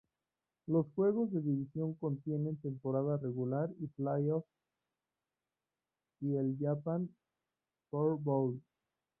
Los 0.65 0.87
juegos 0.95 1.31
de 1.31 1.41
división 1.41 1.93
contienen 1.93 2.57
temporada 2.59 3.17
regular 3.17 3.69
y 3.79 3.85
playoff 3.85 4.43
y 6.21 6.37
el 6.37 6.57
Japan 6.59 7.03
X 7.03 7.15
Bowl. 8.23 8.59